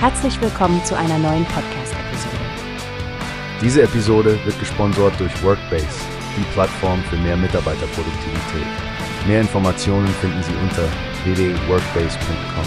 Herzlich 0.00 0.40
willkommen 0.40 0.84
zu 0.84 0.96
einer 0.96 1.18
neuen 1.18 1.44
Podcast-Episode. 1.46 2.36
Diese 3.60 3.82
Episode 3.82 4.38
wird 4.44 4.56
gesponsert 4.60 5.18
durch 5.18 5.42
Workbase, 5.42 5.88
die 6.36 6.44
Plattform 6.52 7.02
für 7.10 7.16
mehr 7.16 7.36
Mitarbeiterproduktivität. 7.36 8.66
Mehr 9.26 9.40
Informationen 9.40 10.06
finden 10.06 10.40
Sie 10.44 10.52
unter 10.62 10.84
www.workbase.com. 11.24 12.64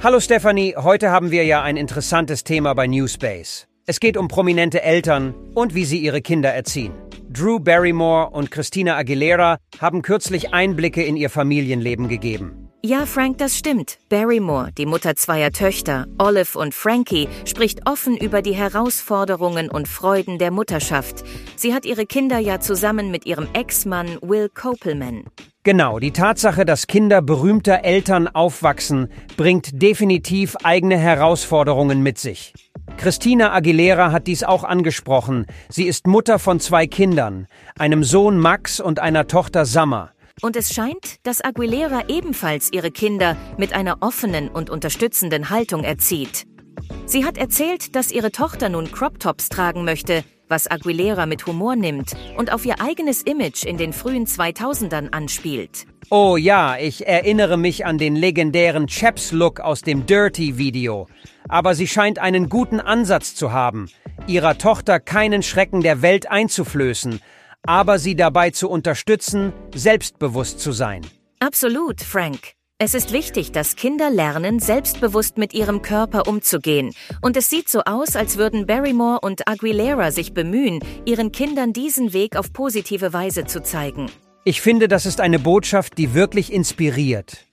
Hallo 0.00 0.20
Stephanie, 0.20 0.76
heute 0.76 1.10
haben 1.10 1.32
wir 1.32 1.44
ja 1.44 1.60
ein 1.60 1.76
interessantes 1.76 2.44
Thema 2.44 2.74
bei 2.74 2.86
Newspace. 2.86 3.66
Es 3.84 3.98
geht 3.98 4.16
um 4.16 4.28
prominente 4.28 4.80
Eltern 4.82 5.34
und 5.56 5.74
wie 5.74 5.86
sie 5.86 5.98
ihre 5.98 6.22
Kinder 6.22 6.54
erziehen. 6.54 6.92
Drew 7.28 7.58
Barrymore 7.58 8.30
und 8.30 8.52
Christina 8.52 8.96
Aguilera 8.96 9.58
haben 9.80 10.02
kürzlich 10.02 10.54
Einblicke 10.54 11.02
in 11.02 11.16
ihr 11.16 11.30
Familienleben 11.30 12.06
gegeben. 12.06 12.59
Ja, 12.82 13.04
Frank, 13.04 13.36
das 13.36 13.58
stimmt. 13.58 13.98
Barrymore, 14.08 14.70
die 14.78 14.86
Mutter 14.86 15.14
zweier 15.14 15.50
Töchter, 15.52 16.06
Olive 16.16 16.58
und 16.58 16.72
Frankie, 16.72 17.28
spricht 17.44 17.86
offen 17.86 18.16
über 18.16 18.40
die 18.40 18.54
Herausforderungen 18.54 19.70
und 19.70 19.86
Freuden 19.86 20.38
der 20.38 20.50
Mutterschaft. 20.50 21.22
Sie 21.56 21.74
hat 21.74 21.84
ihre 21.84 22.06
Kinder 22.06 22.38
ja 22.38 22.58
zusammen 22.58 23.10
mit 23.10 23.26
ihrem 23.26 23.48
Ex-Mann 23.52 24.16
Will 24.22 24.48
Kopelman. 24.48 25.24
Genau, 25.62 25.98
die 25.98 26.12
Tatsache, 26.12 26.64
dass 26.64 26.86
Kinder 26.86 27.20
berühmter 27.20 27.84
Eltern 27.84 28.28
aufwachsen, 28.28 29.08
bringt 29.36 29.82
definitiv 29.82 30.56
eigene 30.62 30.96
Herausforderungen 30.96 32.02
mit 32.02 32.16
sich. 32.16 32.54
Christina 32.96 33.52
Aguilera 33.52 34.10
hat 34.10 34.26
dies 34.26 34.42
auch 34.42 34.64
angesprochen. 34.64 35.44
Sie 35.68 35.84
ist 35.84 36.06
Mutter 36.06 36.38
von 36.38 36.60
zwei 36.60 36.86
Kindern, 36.86 37.46
einem 37.78 38.04
Sohn 38.04 38.38
Max 38.38 38.80
und 38.80 39.00
einer 39.00 39.26
Tochter 39.26 39.66
Summer. 39.66 40.12
Und 40.42 40.56
es 40.56 40.72
scheint, 40.72 41.16
dass 41.24 41.44
Aguilera 41.44 42.08
ebenfalls 42.08 42.72
ihre 42.72 42.90
Kinder 42.90 43.36
mit 43.58 43.74
einer 43.74 43.98
offenen 44.00 44.48
und 44.48 44.70
unterstützenden 44.70 45.50
Haltung 45.50 45.84
erzieht. 45.84 46.46
Sie 47.04 47.24
hat 47.24 47.36
erzählt, 47.36 47.94
dass 47.94 48.10
ihre 48.10 48.32
Tochter 48.32 48.70
nun 48.70 48.90
Crop-Tops 48.90 49.50
tragen 49.50 49.84
möchte, 49.84 50.24
was 50.48 50.70
Aguilera 50.70 51.26
mit 51.26 51.46
Humor 51.46 51.76
nimmt 51.76 52.12
und 52.36 52.52
auf 52.52 52.64
ihr 52.64 52.80
eigenes 52.80 53.22
Image 53.22 53.64
in 53.64 53.76
den 53.76 53.92
frühen 53.92 54.26
2000ern 54.26 55.10
anspielt. 55.10 55.86
Oh 56.08 56.36
ja, 56.36 56.76
ich 56.76 57.06
erinnere 57.06 57.56
mich 57.56 57.84
an 57.84 57.98
den 57.98 58.16
legendären 58.16 58.86
Chaps-Look 58.86 59.60
aus 59.60 59.82
dem 59.82 60.06
Dirty-Video. 60.06 61.06
Aber 61.48 61.74
sie 61.74 61.86
scheint 61.86 62.18
einen 62.18 62.48
guten 62.48 62.80
Ansatz 62.80 63.34
zu 63.34 63.52
haben, 63.52 63.90
ihrer 64.26 64.56
Tochter 64.56 65.00
keinen 65.00 65.42
Schrecken 65.42 65.82
der 65.82 66.02
Welt 66.02 66.30
einzuflößen, 66.30 67.20
aber 67.66 67.98
sie 67.98 68.16
dabei 68.16 68.50
zu 68.50 68.68
unterstützen, 68.68 69.52
selbstbewusst 69.74 70.60
zu 70.60 70.72
sein. 70.72 71.06
Absolut, 71.40 72.00
Frank. 72.00 72.54
Es 72.82 72.94
ist 72.94 73.12
wichtig, 73.12 73.52
dass 73.52 73.76
Kinder 73.76 74.10
lernen, 74.10 74.58
selbstbewusst 74.58 75.36
mit 75.36 75.52
ihrem 75.52 75.82
Körper 75.82 76.26
umzugehen. 76.26 76.94
Und 77.20 77.36
es 77.36 77.50
sieht 77.50 77.68
so 77.68 77.82
aus, 77.84 78.16
als 78.16 78.38
würden 78.38 78.66
Barrymore 78.66 79.20
und 79.20 79.46
Aguilera 79.46 80.12
sich 80.12 80.32
bemühen, 80.32 80.80
ihren 81.04 81.30
Kindern 81.30 81.74
diesen 81.74 82.14
Weg 82.14 82.36
auf 82.36 82.54
positive 82.54 83.12
Weise 83.12 83.44
zu 83.44 83.62
zeigen. 83.62 84.06
Ich 84.46 84.62
finde, 84.62 84.88
das 84.88 85.04
ist 85.04 85.20
eine 85.20 85.38
Botschaft, 85.38 85.98
die 85.98 86.14
wirklich 86.14 86.50
inspiriert. 86.50 87.46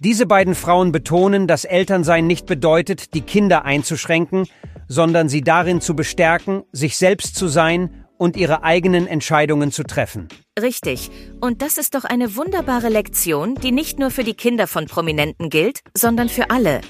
Diese 0.00 0.26
beiden 0.26 0.54
Frauen 0.54 0.92
betonen, 0.92 1.46
dass 1.46 1.64
Elternsein 1.64 2.26
nicht 2.26 2.44
bedeutet, 2.44 3.14
die 3.14 3.22
Kinder 3.22 3.64
einzuschränken, 3.64 4.46
sondern 4.86 5.30
sie 5.30 5.40
darin 5.40 5.80
zu 5.80 5.96
bestärken, 5.96 6.64
sich 6.72 6.98
selbst 6.98 7.36
zu 7.36 7.48
sein 7.48 8.04
und 8.18 8.36
ihre 8.36 8.62
eigenen 8.62 9.06
Entscheidungen 9.06 9.72
zu 9.72 9.84
treffen. 9.84 10.28
Richtig. 10.60 11.10
Und 11.40 11.62
das 11.62 11.78
ist 11.78 11.94
doch 11.94 12.04
eine 12.04 12.36
wunderbare 12.36 12.88
Lektion, 12.88 13.54
die 13.54 13.72
nicht 13.72 13.98
nur 13.98 14.10
für 14.10 14.24
die 14.24 14.34
Kinder 14.34 14.66
von 14.66 14.86
Prominenten 14.86 15.48
gilt, 15.48 15.80
sondern 15.96 16.28
für 16.28 16.50
alle. 16.50 16.82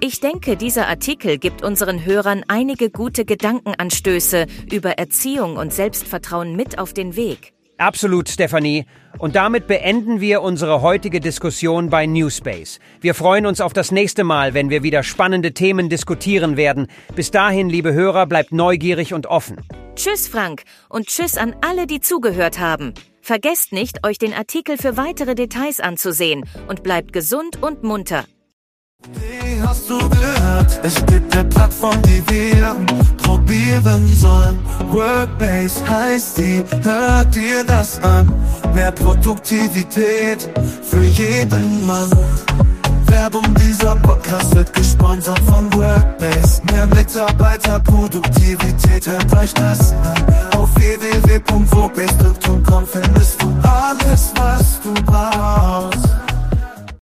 Ich 0.00 0.20
denke, 0.20 0.56
dieser 0.56 0.86
Artikel 0.86 1.38
gibt 1.38 1.62
unseren 1.62 2.04
Hörern 2.04 2.44
einige 2.48 2.90
gute 2.90 3.24
Gedankenanstöße 3.24 4.46
über 4.70 4.98
Erziehung 4.98 5.56
und 5.56 5.72
Selbstvertrauen 5.72 6.54
mit 6.54 6.78
auf 6.78 6.92
den 6.92 7.16
Weg. 7.16 7.54
Absolut, 7.78 8.28
Stephanie. 8.28 8.86
Und 9.18 9.34
damit 9.34 9.66
beenden 9.66 10.20
wir 10.20 10.42
unsere 10.42 10.82
heutige 10.82 11.20
Diskussion 11.20 11.90
bei 11.90 12.06
Newspace. 12.06 12.78
Wir 13.00 13.14
freuen 13.14 13.46
uns 13.46 13.60
auf 13.60 13.72
das 13.72 13.90
nächste 13.90 14.22
Mal, 14.22 14.54
wenn 14.54 14.70
wir 14.70 14.82
wieder 14.82 15.02
spannende 15.02 15.54
Themen 15.54 15.88
diskutieren 15.88 16.56
werden. 16.56 16.86
Bis 17.16 17.30
dahin, 17.30 17.68
liebe 17.68 17.92
Hörer, 17.92 18.26
bleibt 18.26 18.52
neugierig 18.52 19.12
und 19.14 19.26
offen. 19.26 19.56
Tschüss, 19.96 20.26
Frank, 20.26 20.64
und 20.88 21.06
tschüss 21.06 21.36
an 21.36 21.54
alle, 21.60 21.86
die 21.86 22.00
zugehört 22.00 22.58
haben. 22.58 22.94
Vergesst 23.20 23.72
nicht, 23.72 24.04
euch 24.06 24.18
den 24.18 24.34
Artikel 24.34 24.76
für 24.76 24.96
weitere 24.96 25.34
Details 25.34 25.80
anzusehen 25.80 26.44
und 26.68 26.82
bleibt 26.82 27.12
gesund 27.12 27.62
und 27.62 27.82
munter. 27.84 28.24
Wie 29.12 29.60
hast 29.62 29.88
du 29.88 29.98
gehört? 29.98 30.80
Es 30.82 31.04
gibt 31.06 31.34
eine 31.34 31.48
Plattform, 31.48 32.00
die 32.02 32.22
wir 32.28 32.76
probieren 33.18 34.06
sollen. 34.14 34.58
Workbase 34.90 35.88
heißt 35.88 36.38
die, 36.38 36.64
hört 36.82 37.34
dir 37.34 37.64
das 37.64 38.02
an. 38.02 38.32
Mehr 38.74 38.92
Produktivität 38.92 40.48
für 40.82 41.02
jeden 41.02 41.86
Mann. 41.86 42.10
Werbung 43.06 43.54
dieser 43.54 43.94
Podcast 43.96 44.54
wird 44.54 44.72
gesponsert 44.72 45.38
von 45.40 45.72
Workbase. 45.74 46.62
Mehr 46.72 46.86
Mitarbeiterproduktivität, 46.86 48.63
hört 49.06 49.32
euch 49.36 49.52
das. 49.54 49.94
Auf 50.56 50.74
www.workbase.com 50.76 52.86
findest 52.86 53.42
du 53.42 53.52
alles, 53.62 54.32
was 54.36 54.80
du 54.82 54.94
brauchst. 55.04 55.33